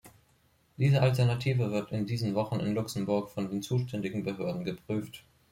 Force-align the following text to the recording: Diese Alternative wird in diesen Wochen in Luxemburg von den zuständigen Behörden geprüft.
Diese 0.79 1.03
Alternative 1.03 1.69
wird 1.69 1.91
in 1.91 2.07
diesen 2.07 2.33
Wochen 2.33 2.59
in 2.59 2.73
Luxemburg 2.73 3.29
von 3.29 3.51
den 3.51 3.61
zuständigen 3.61 4.23
Behörden 4.23 4.65
geprüft. 4.65 5.23